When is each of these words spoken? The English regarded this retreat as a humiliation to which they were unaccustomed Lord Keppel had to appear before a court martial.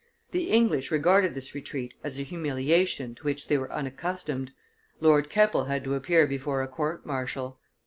The 0.31 0.49
English 0.49 0.89
regarded 0.89 1.35
this 1.35 1.53
retreat 1.53 1.93
as 2.03 2.17
a 2.19 2.23
humiliation 2.23 3.13
to 3.13 3.23
which 3.23 3.47
they 3.47 3.57
were 3.59 3.71
unaccustomed 3.71 4.51
Lord 4.99 5.29
Keppel 5.29 5.65
had 5.65 5.83
to 5.83 5.93
appear 5.93 6.25
before 6.25 6.63
a 6.63 6.67
court 6.67 7.05
martial. 7.05 7.59